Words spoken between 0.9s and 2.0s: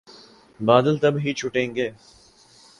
تب ہی چھٹیں گے۔